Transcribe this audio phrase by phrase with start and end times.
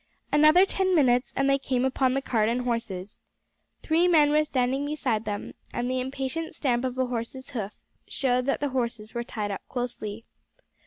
[0.31, 3.21] Another ten minutes and they came upon the cart and horses.
[3.83, 7.73] Three men were standing beside them, and the impatient stamp of a horse's hoof
[8.07, 10.25] showed that the horses were tied up closely.